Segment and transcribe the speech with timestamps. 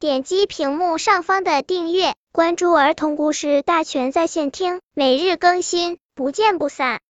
[0.00, 7.00] 点击屏幕上方的订阅，关注儿童故事大全在线听，每日更新，不见不散。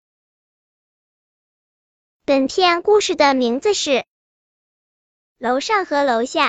[2.24, 3.90] 本片故事的名字是
[5.37, 6.48] 《楼上和楼下》。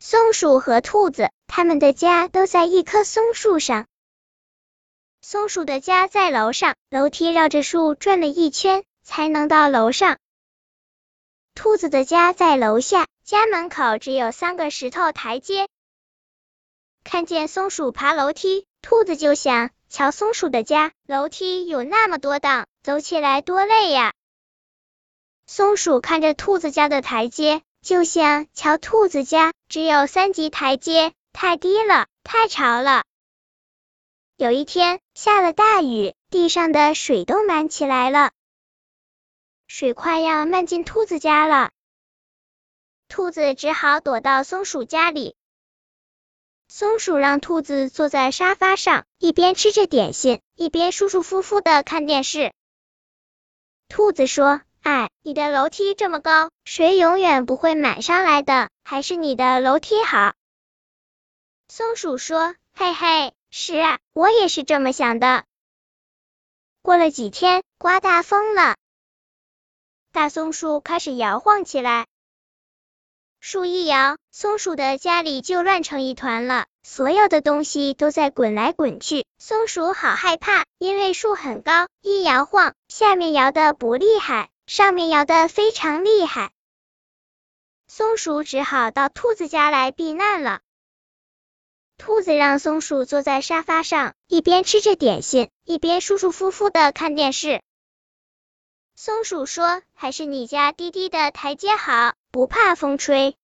[0.00, 3.86] 松鼠和兔子，他们的家都在一棵松树上。
[5.22, 10.18] 松鼠的家在楼上，楼梯绕着树转了一圈才能到楼上。
[11.54, 15.68] 兔子的家在楼下，家门口只有三个石头台阶。
[17.04, 24.14] 看见松鼠爬楼梯，兔子就想：瞧松鼠的家，楼梯有那么多档，走起来多累呀。
[25.46, 33.04] 松鼠看着兔子家的台阶，就想：瞧兔子家，只有三级台阶，太低了，太潮了。
[34.36, 38.32] 有一天下了大雨，地上的水都满起来了。
[39.68, 41.70] 水快要漫进兔子家了，
[43.10, 45.34] 兔子只好躲到松鼠家里。
[46.68, 52.52] 松鼠让兔子坐在沙发上，一边吃着点心，一边舒舒服服的看电视。
[53.88, 60.34] 兔子说：“哎，你的楼梯这么高，水永远不会满上来的，还是你的楼梯好。”
[61.66, 65.44] 松鼠说：“嘿嘿，是啊，我也是这么想的。”
[66.80, 68.76] 过了几天，刮大风了。
[70.12, 72.06] 大松树开始摇晃起来，
[73.42, 79.24] 树一摇，松鼠的家里就乱成一团了，所有的东西都在滚来滚去。
[79.38, 86.50] 松鼠好害怕，因为树很高，一摇晃，下面摇的不厉害，上面摇的非常厉害。
[87.88, 90.60] 松鼠只好到兔子家来避难了。
[91.96, 97.62] 兔子让松鼠坐在沙发上，一边吃着点心，一边舒舒服服的看电视。
[99.02, 103.34] 松鼠说：“还是你家低低的台阶好，不怕风吹。”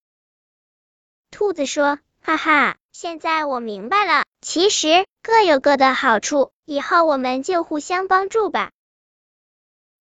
[1.33, 8.71] 兔子说：“哈哈，现在我明白了，其实各有各的好处，以后我们就互相帮助吧。”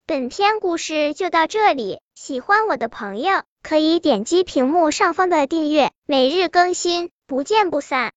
[0.06, 8.14] 本篇故事就到这里，喜欢我的朋友可以点击屏幕上方的订阅，每日更新，不见不散。